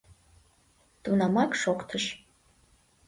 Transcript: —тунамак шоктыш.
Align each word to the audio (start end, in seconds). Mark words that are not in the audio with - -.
—тунамак 1.03 1.51
шоктыш. 1.61 2.05